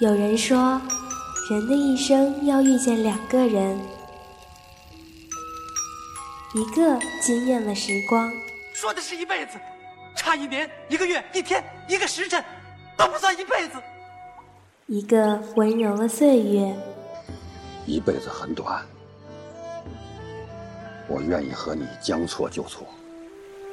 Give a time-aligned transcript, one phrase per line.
[0.00, 0.80] 有人说，
[1.50, 3.76] 人的一生要遇见两个人，
[6.54, 8.30] 一个惊艳了时光，
[8.72, 9.58] 说的是一辈子，
[10.14, 12.44] 差一年、一个月、一天、一个时辰，
[12.96, 13.76] 都不算一辈子；
[14.86, 16.72] 一个温柔了岁月，
[17.84, 18.80] 一辈子很短，
[21.08, 22.86] 我愿意和你将错就错。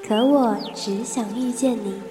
[0.07, 2.01] 可我只想遇见你。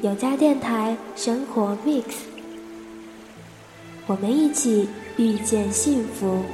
[0.00, 2.04] 有家电台生活 mix，
[4.06, 6.44] 我们一起遇见幸福。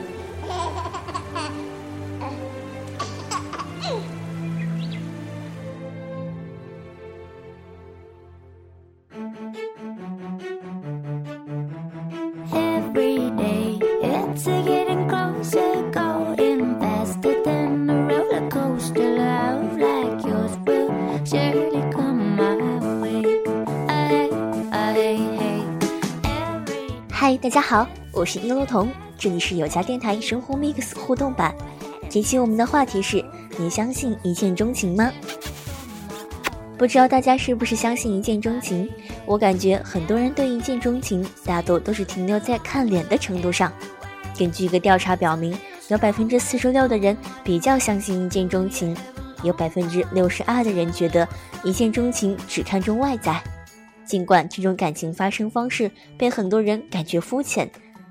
[27.38, 31.54] 大家好，我是一路童，这里是有家电台生活 Mix 互动版。
[32.08, 33.24] 这期我们的话题是：
[33.58, 35.12] 你相信一见钟情吗？
[36.78, 38.88] 不知道大家是不是相信一见钟情？
[39.26, 43.72] 我感觉很多人对一见钟情，大多都是停留在看脸的程度上。
[44.38, 45.56] 根据一个调查表明，
[45.88, 48.96] 有百分之四十六的人比较相信一见钟情，
[49.42, 51.26] 有百分之六十二的人觉得
[51.64, 53.42] 一见钟情只看重外在。
[54.06, 57.70] 尽管这种感情发生方式被很多人感觉肤浅，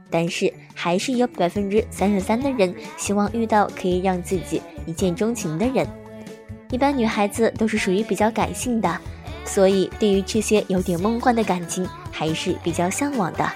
[0.09, 5.88] 但是还是有百分之三十三的人希望遇到可以让自己一见钟情的人。
[6.71, 8.97] 一般女孩子都是属于比较感性的，
[9.45, 13.47] 所以对于这些有点梦幻的感情还是比较向往的。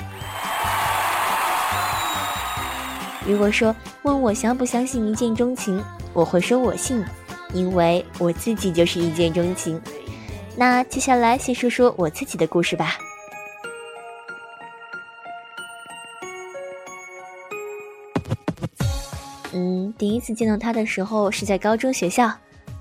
[3.26, 7.04] 如果说问我相不相信一见钟情，我会说我信，
[7.54, 9.82] 因为我自己就是一见钟情。
[10.60, 12.98] 那接下来先说说我自己的故事吧。
[19.54, 22.32] 嗯，第一次见到他的时候是在高中学校，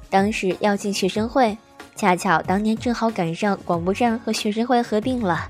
[0.08, 1.56] 当时要进学生会，
[1.94, 5.46] 恰巧当年正好赶上广播站和学生会合并了。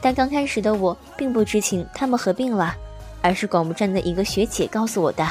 [0.00, 2.74] 但刚开始的我并不知情他们合并了，
[3.22, 5.24] 而是广播站的一个学姐告诉我的。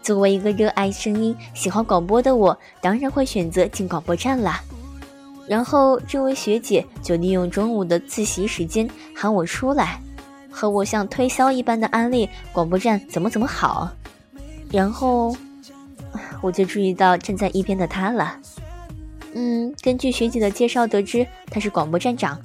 [0.00, 4.60] 作为一个热爱声音、喜欢广播的我，当然会选择进广播站了。
[5.50, 10.00] 然后，这位学姐就利用中午的自习时间喊我出来，
[10.48, 13.90] 和我像推销一般的安利广播站怎么怎么好。
[14.70, 15.36] 然后，
[16.40, 18.36] 我就注意到站在一边的他了。
[19.34, 22.40] 嗯，根据学姐的介绍得知他是广播站长，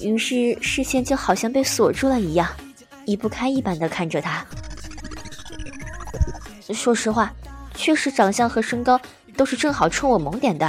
[0.00, 2.48] 于是视线就好像被锁住了一样，
[3.04, 4.44] 移不开一般的看着他。
[6.74, 7.32] 说实话，
[7.76, 9.00] 确实长相和身高
[9.36, 10.68] 都是正好冲我萌点的。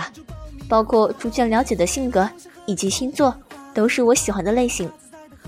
[0.68, 2.29] 包括逐渐了解的性格
[2.66, 3.35] 以及星座，
[3.74, 4.90] 都是我喜欢的类型。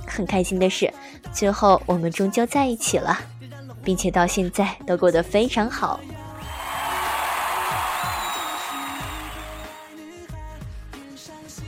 [0.08, 0.94] 很开心的是，
[1.34, 3.18] 最后我们终究在一起了，
[3.84, 6.00] 并且到现在都过得非常好。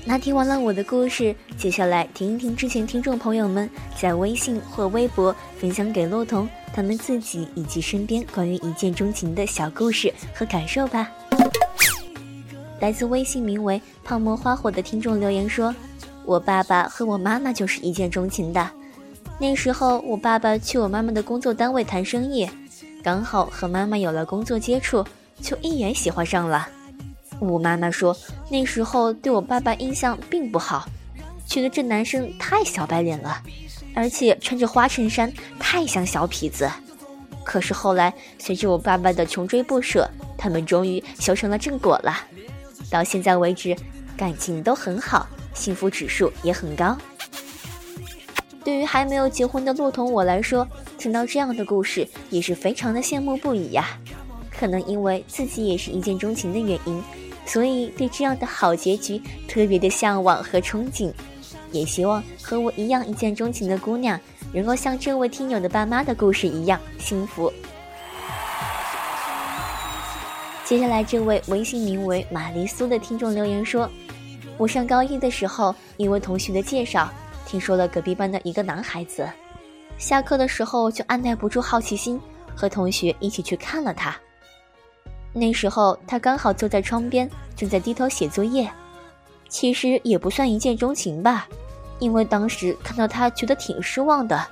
[0.05, 3.69] 那听完了我的故事，接下来听一听之前听众朋友们
[3.99, 11.09] 在微信或微博分享给洛彤他们自己以及身边关于一见钟情的小故事和感受吧。
[12.79, 15.73] 来自微信名为“泡沫花火”的听众留言说
[16.25, 18.69] ：“我爸爸和我妈妈就是一见钟情的。
[19.39, 22.47] 那时候我爸爸去我妈妈的工作单位谈生意，
[23.03, 25.03] 刚好和妈妈有了工作接触，
[25.41, 26.67] 就一眼喜欢上了。
[27.39, 28.15] 我妈妈说
[28.49, 30.87] 那时候对我爸爸印象并不好，
[31.45, 33.41] 觉得这男生太小白脸了，
[33.95, 36.69] 而且穿着花衬衫太像小痞子。
[37.43, 42.15] 可是后来随着我爸爸的穷追不舍，他们终于修成了正果了。”
[42.89, 43.75] 到现在为止，
[44.15, 46.97] 感情都很好，幸福指数也很高。
[48.63, 53.97] 对于还没有结婚的骆童我来说，听到这样的故事也是非常的羡慕不已呀。
[54.51, 57.03] 可能因为自己也是一见钟情的原因，
[57.45, 61.13] 所以对这样的好结局特别的向往和憧憬。
[61.71, 64.19] 也希望和我一样一见钟情的姑娘，
[64.53, 67.51] 能够像这位听友的爸妈的故事一样幸福。
[70.67, 73.89] 接下来，这位微信名为玛丽苏的听众留言说
[74.59, 77.09] ：“我上高一的时候，因为同学的介绍，
[77.45, 79.25] 听说了隔壁班的一个男孩子，
[79.97, 82.19] 下课的时候就按耐不住好奇心，
[82.53, 84.13] 和同学一起去看了他。
[85.31, 88.69] 那时候他刚好坐在窗边，正在低头写作业。
[89.47, 91.47] 其实也不算一见钟情吧，
[91.99, 94.45] 因为当时看到他觉得挺失望的，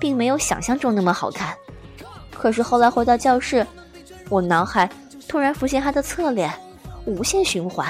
[0.00, 1.54] 并没有想象中那么好看。
[2.32, 3.66] 可是后来回到教室，
[4.30, 4.90] 我脑海……
[5.28, 6.50] 突然浮现他的侧脸，
[7.04, 7.86] 无限循环。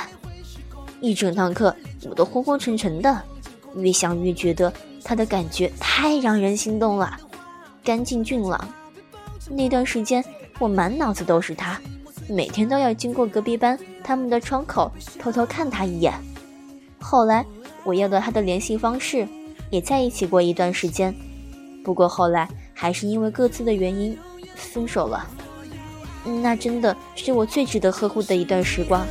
[1.01, 1.75] 一整堂课
[2.11, 3.23] 我都昏昏沉沉的，
[3.77, 4.73] 越想越觉得
[5.05, 7.17] 他的感觉太让人心动了，
[7.85, 8.69] 干净俊朗。
[9.49, 10.23] 那段时间
[10.59, 11.81] 我满脑子都是他，
[12.29, 14.91] 每天都要经过隔壁班他们的窗口
[15.21, 16.13] 偷偷看他一眼。
[16.99, 17.47] 后来
[17.85, 19.27] 我要了他的联系方式，
[19.71, 21.15] 也在一起过一段时间，
[21.85, 24.19] 不过后来还是因为各自的原因
[24.57, 25.25] 分手了。
[26.25, 29.07] 那真的是我最值得呵护的一段时光。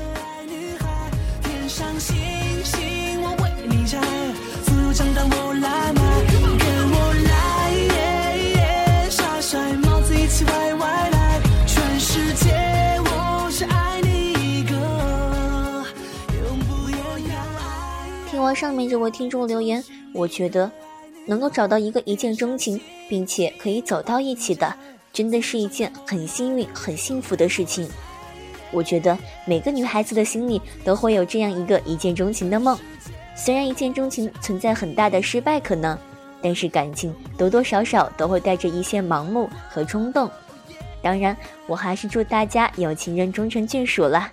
[18.29, 19.83] 听完上面这位听众留言，
[20.13, 20.71] 我觉得
[21.25, 22.79] 能够找到一个一见钟情，
[23.09, 24.73] 并且可以走到一起的。
[25.11, 27.89] 真的是一件很幸运、很幸福的事情。
[28.71, 32.77] 我觉得每个女孩子的心里都会有这样一个一见钟情的梦。
[33.35, 35.97] 虽然一见钟情存在很大的失败可能，
[36.41, 40.29] 但是感情多多少少都会带着一些盲目和冲动。
[41.01, 41.37] 当然，
[41.67, 44.31] 我还是祝大家有情人终成眷属了。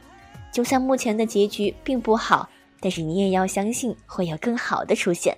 [0.50, 2.49] 就算目前的结局并不好，
[2.81, 5.37] 但是你也要相信会有更好的出现。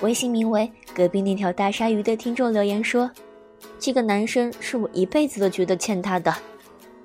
[0.00, 0.70] 微信名为。
[0.94, 3.08] 隔壁那条大鲨鱼的听众留言说
[3.78, 6.34] ：“这个男生是我一辈子都觉得欠他的，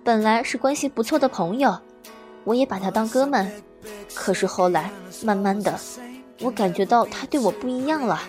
[0.04, 1.78] 本来是关系不错的朋友，
[2.44, 3.51] 我也把他当哥们。
[4.16, 4.90] 可是后来
[5.24, 5.80] 慢慢的，
[6.42, 8.19] 我感觉到他对我不一样了，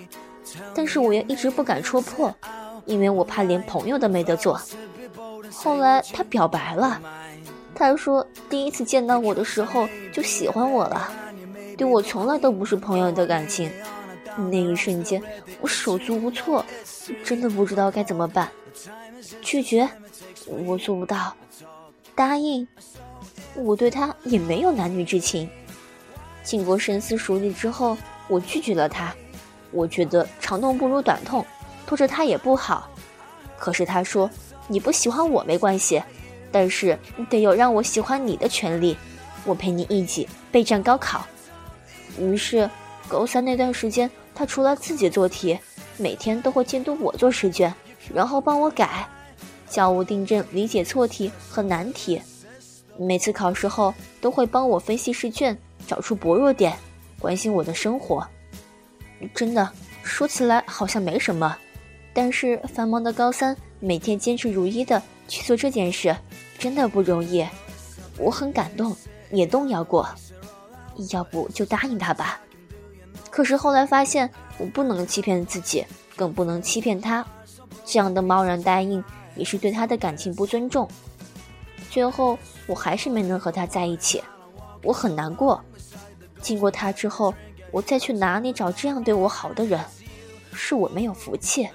[0.75, 2.35] 但是我又一直不敢戳破，
[2.85, 4.61] 因为我怕连朋友都没得做。
[5.51, 7.01] 后来他表白了，
[7.75, 11.11] 他说第一次见到我的时候就喜欢我了，
[11.79, 13.71] 对我从来都不是朋友的感情。”
[14.37, 15.23] 那一瞬间，
[15.61, 16.65] 我手足无措，
[17.25, 18.51] 真的不知道该怎么办。
[19.41, 19.89] 拒绝，
[20.47, 21.35] 我做不到；
[22.15, 22.67] 答应，
[23.55, 25.49] 我对他也没有男女之情。
[26.43, 27.97] 经过深思熟虑之后，
[28.29, 29.15] 我拒绝了他。
[29.71, 31.45] 我觉得长痛不如短痛，
[31.87, 32.89] 拖着他也不好。
[33.57, 34.31] 可是他说
[34.69, 36.03] ：“你不喜欢我没关系，
[36.53, 38.97] 但是你得有让我喜欢你的权利。
[39.45, 41.27] 我陪你一起备战高考。”
[42.19, 42.69] 于是，
[43.09, 44.11] 高三那段时间。
[44.35, 45.59] 他除了自己做题，
[45.97, 47.73] 每天都会监督我做试卷，
[48.13, 49.09] 然后帮我改，
[49.69, 52.21] 教我订正理解错题和难题。
[52.99, 56.77] 每次考试后，都会帮我分析试卷，找出薄弱点，
[57.19, 58.27] 关心我的生活。
[59.35, 59.69] 真的
[60.03, 61.57] 说起来好像没什么，
[62.13, 66.15] 但是繁忙的高三，每天坚持如一的去做这件事，
[66.59, 67.47] 真的不容易。
[68.19, 68.97] 我很感动，
[69.31, 70.09] 也动摇过，
[71.11, 72.41] 要不就答应他吧。
[73.35, 75.85] 可是后来发现，我不能欺骗自己，
[76.15, 77.27] 更不能欺骗他。
[77.85, 79.03] 这样的贸然答应，
[79.35, 80.89] 也是对他的感情不尊重。
[81.91, 82.39] 最后，
[82.69, 84.23] 我还是没能和他在一起，
[84.85, 85.61] 我很难过。
[86.41, 87.35] 经过他之后，
[87.73, 89.85] 我再去哪里找这样对我好的人？
[90.53, 91.69] 是我没有福气。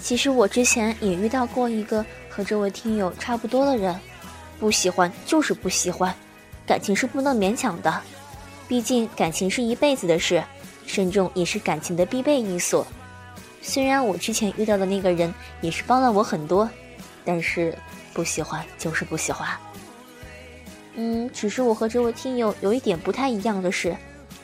[0.00, 3.98] 其实我之前也遇到过一个和这位听友差不多的人，
[4.60, 6.14] 不喜欢就是不喜欢。
[6.66, 8.00] 感情是不能勉强的，
[8.68, 10.42] 毕竟感情是一辈子的事，
[10.86, 12.84] 慎重也是感情的必备因素。
[13.60, 16.68] 虽然我之前遇到的那个人也是帮了我很多，
[17.24, 17.76] 但是
[18.12, 19.48] 不喜欢就是不喜欢。
[20.94, 23.96] 嗯，只是我和这位听友有一点不太一样的是，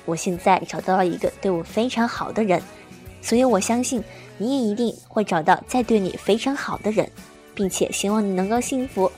[0.04, 2.62] 我现在找到了一个对我非常好的人，
[3.20, 4.02] 所以我相信
[4.38, 7.10] 你也一定会找到再对你非常好的人，
[7.54, 9.10] 并且希望你能够幸福。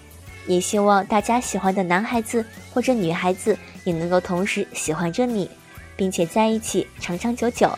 [0.46, 5.48] 也希望大家喜欢的男孩子或者女孩子也能够同时喜欢着你，
[5.96, 7.70] 并且在一起长长久久。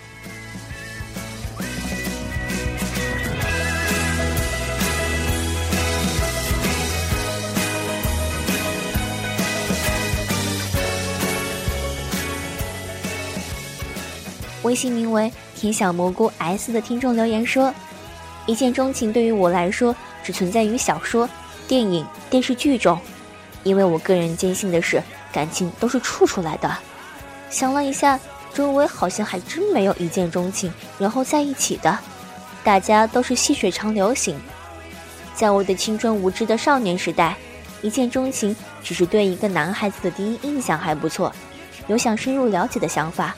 [14.62, 17.75] 微信名为“甜小蘑菇 S” 的听众留言说
[18.47, 21.28] ：“一见钟情对于我来说，只存在于小说。”
[21.73, 23.00] 电影、电视剧中，
[23.62, 25.02] 因为我个人坚信的是，
[25.33, 26.71] 感情都是处出来的。
[27.49, 28.21] 想了一下，
[28.52, 31.99] 周围好像还真没有一见钟情然后在一起的，
[32.62, 34.38] 大家都是细水长流型。
[35.35, 37.38] 在我的青春无知的少年时代，
[37.81, 41.33] 一见钟情只是对一个男孩子的第一印象还不错，
[41.87, 43.35] 有想深入了解的想法。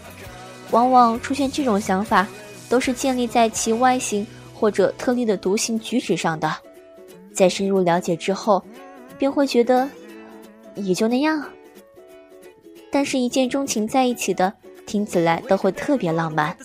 [0.72, 2.26] 往往出现这种想法，
[2.68, 6.52] 都是建立在其外形或者特例的独行举止上的。
[7.34, 8.64] 在深入了解之后，
[9.18, 9.88] 便会觉得
[10.76, 11.44] 也就那样。
[12.90, 14.52] 但是，一见钟情在一起的，
[14.86, 16.56] 听起来都会特别浪漫。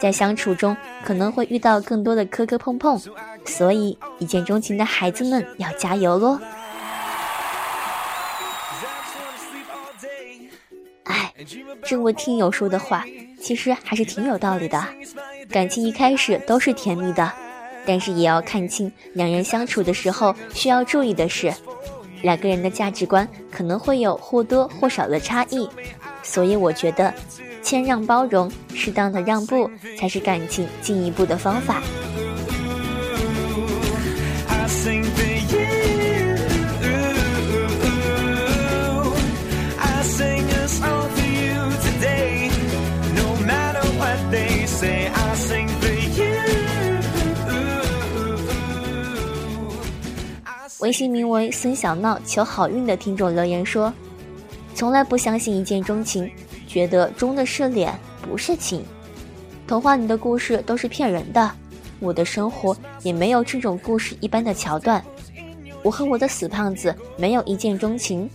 [0.00, 0.74] 在相处中，
[1.04, 2.98] 可能会遇到更多的磕磕碰碰，
[3.44, 6.40] 所以一见钟情的孩子们要加油喽！
[11.04, 11.34] 哎，
[11.82, 13.04] 这位听友说的话，
[13.40, 14.82] 其实还是挺有道理的。
[15.50, 17.30] 感情一开始都是甜蜜的。
[17.88, 21.50] 但是也要看清两人相处的时候需要注意的是，
[22.20, 25.66] 两个人的价值观可能会有或多或少的差异。
[26.22, 27.14] 所以我觉得，
[27.62, 31.82] 谦让包容，适当的让步，才是感情进一步的方法。
[50.88, 53.92] 微信名为“孙小闹求好运”的听众留言说
[54.74, 56.30] ：“从来不相信一见钟情，
[56.66, 58.82] 觉得钟的是脸，不是情。
[59.66, 61.52] 童话里的故事都是骗人的，
[62.00, 65.04] 我的生活也没有这种故事一般的桥段。
[65.82, 68.26] 我和我的死胖子没有一见钟情，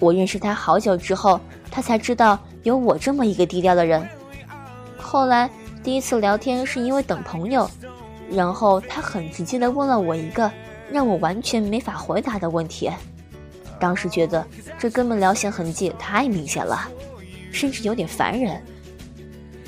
[0.00, 1.40] 我认识他好久之后，
[1.70, 4.04] 他才知道有我这么一个低调的人。
[4.98, 5.48] 后来
[5.84, 7.70] 第一次聊天是因为等朋友，
[8.28, 10.50] 然后他很直接的问了我一个。”
[10.92, 12.90] 让我完全没法回答的问题，
[13.80, 14.46] 当时觉得
[14.78, 16.88] 这哥们聊闲痕迹太明显了，
[17.50, 18.62] 甚至有点烦人。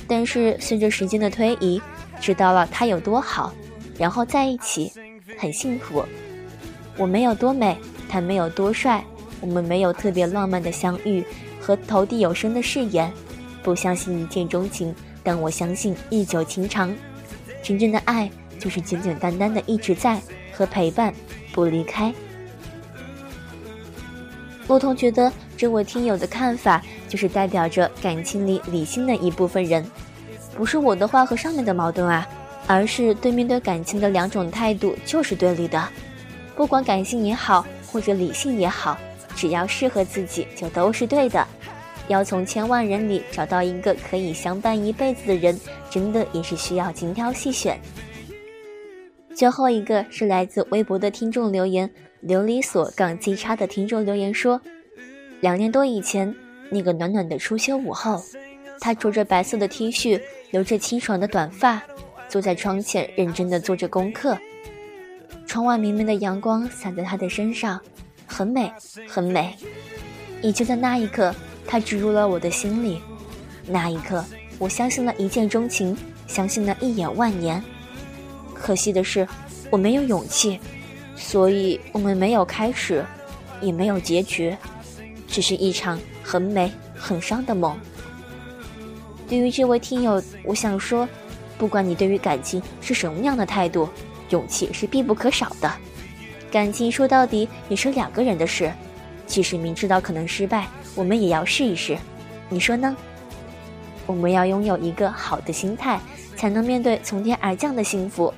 [0.06, 1.80] 但是随着时间的推移，
[2.20, 3.54] 知道了他有多好，
[3.98, 4.92] 然后在一起
[5.38, 6.04] 很幸福。
[6.98, 7.76] 我没有多美，
[8.08, 9.02] 他没有多帅，
[9.40, 11.24] 我们没有特别浪漫的相遇
[11.58, 13.10] 和投地有声的誓言，
[13.62, 16.94] 不相信一见钟情，但我相信一久情长。
[17.62, 20.20] 真正的爱就是简简单单的一直在。
[20.54, 21.12] 和陪伴，
[21.52, 22.14] 不离开。
[24.66, 29.84] 洛彤觉得这位听友的看法就是代表着感情里理性的一部分人，
[30.54, 32.26] 不是我的话和上面的矛盾啊，
[32.66, 35.86] 而是对面对感情的两种态度就是对立的。
[36.56, 38.96] 不管感性也好，或者理性也好，
[39.36, 41.46] 只要适合自己就都是对的。
[42.08, 45.58] 要从千万人里找到一个可以相伴一辈子的人，
[45.90, 47.78] 真的也是需要精挑细选。
[49.34, 51.90] 最后一个是来自微博的听众留言，
[52.24, 54.60] 琉璃所杠 G 叉的听众留言说，
[55.40, 56.32] 两年多以前
[56.70, 58.22] 那个暖暖的初秋午后，
[58.80, 60.20] 他着着白色的 T 恤，
[60.52, 61.82] 留着清爽的短发，
[62.28, 64.38] 坐在窗前认真的做着功课。
[65.46, 67.80] 窗外明媚的阳光洒在他的身上，
[68.26, 68.72] 很美，
[69.08, 69.54] 很美。
[70.42, 71.34] 也就在那一刻，
[71.66, 73.00] 他植入了我的心里。
[73.66, 74.24] 那一刻，
[74.58, 75.96] 我相信了一见钟情，
[76.28, 77.62] 相信了一眼万年。
[78.54, 79.26] 可惜的是，
[79.70, 80.58] 我没有勇气，
[81.16, 83.04] 所以我们没有开始，
[83.60, 84.56] 也没有结局，
[85.26, 87.76] 只是一场很美很伤的梦。
[89.28, 91.08] 对于这位听友，我想说，
[91.58, 93.88] 不管你对于感情是什么样的态度，
[94.30, 95.70] 勇气是必不可少的。
[96.50, 98.72] 感情说到底也是两个人的事，
[99.26, 101.98] 即使明知道可能失败，我们也要试一试。
[102.48, 102.96] 你说呢？
[104.06, 105.98] 我们要拥有一个好的心态，
[106.36, 108.32] 才能面对从天而降的幸福。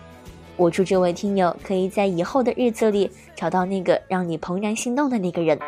[0.57, 5.59] 我祝这位听友可以在以后的日子里找到那个让你怦然心动的那个人。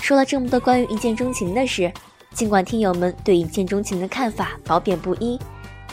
[0.00, 1.92] 说了这么多关于一见钟情的事，
[2.32, 5.38] 尽管听友们对一见钟情的看法褒贬不一，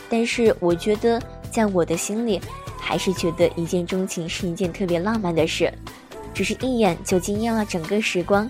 [0.10, 2.42] 但是我觉得在我的心里。
[2.88, 5.70] 还是觉得一见钟情是一件特别浪漫的事，
[6.34, 8.50] 只是一眼就惊艳了整个时光，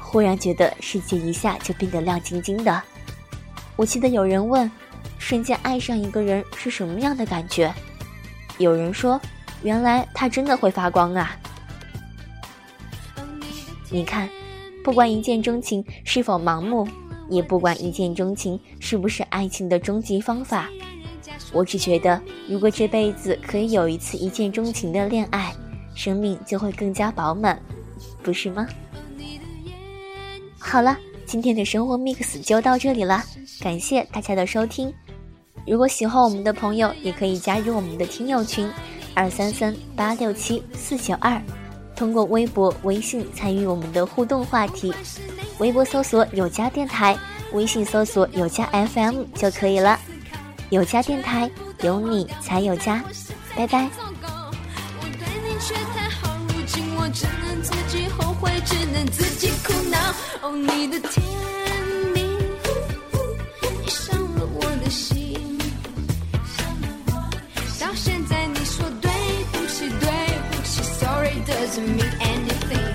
[0.00, 2.82] 忽然觉得世界一下就变得亮晶晶的。
[3.76, 4.70] 我记得有人问，
[5.18, 7.70] 瞬间爱上一个人是什么样的感觉？
[8.56, 9.20] 有人说，
[9.62, 11.36] 原来他真的会发光啊！
[13.90, 14.26] 你看，
[14.82, 16.88] 不管一见钟情是否盲目，
[17.28, 20.70] 也不管一见钟情是不是爱情的终极方法。
[21.52, 25.54] 我只觉得，如果这辈子可以有一次一见钟情的恋爱，
[25.94, 27.60] 生命就会更加饱满，
[28.22, 28.66] 不是吗？
[30.58, 33.22] 好了，今天的生活 mix 就到这里了，
[33.60, 34.92] 感谢大家的收听。
[35.66, 38.66] 如果喜欢我们的朋友，也可以加入我们的听友群
[39.12, 41.38] 二三三八六七四九二，
[41.94, 44.90] 通过微博、微信参与我们的互动话题。
[45.58, 47.14] 微博搜索有家电台，
[47.52, 50.00] 微信搜索有家 FM 就可以了。
[50.70, 51.50] 有家电台，
[51.82, 53.02] 有你才有家
[53.56, 53.88] 拜拜
[71.48, 72.88] doesn't mean anything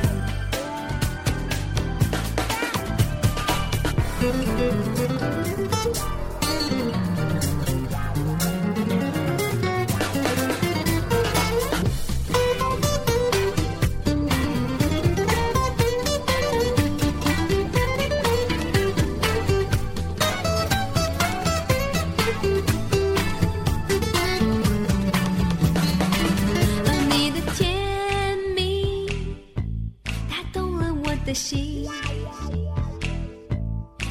[31.25, 31.88] 的心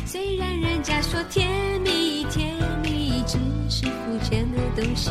[0.06, 3.38] 虽然人家说甜蜜甜蜜只
[3.68, 5.10] 是肤浅的东西。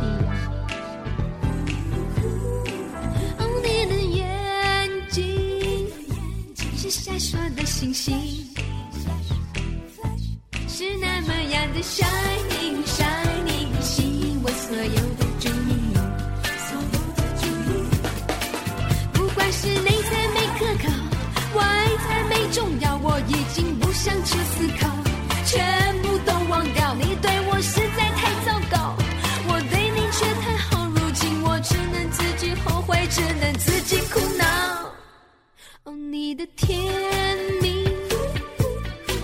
[3.38, 5.88] 哦，你的眼睛
[6.78, 8.16] 是闪烁的星星，
[10.68, 12.86] 是那么样的 shining，
[36.32, 36.80] 你的甜
[37.62, 37.84] 蜜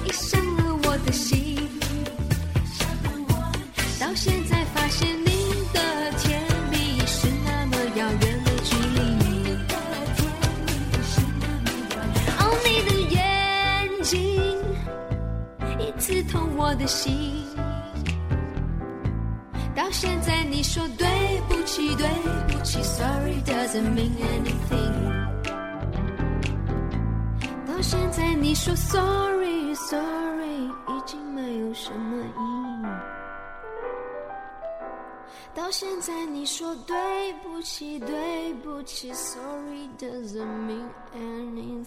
[0.05, 1.55] 已伤了我的心，
[3.97, 8.99] 到现在发现你的甜蜜是那么遥远的距离。
[12.39, 14.19] 哦，你的眼睛
[15.79, 17.41] 已刺痛我的心，
[19.73, 21.07] 到现在你说对
[21.47, 22.05] 不起，对
[22.49, 25.26] 不起，Sorry doesn't mean anything。
[27.77, 32.87] 到现在你说 sorry sorry 已经没有什么意义。
[35.53, 36.95] 到现在你说对
[37.43, 41.85] 不起对不起 sorry doesn't mean anything。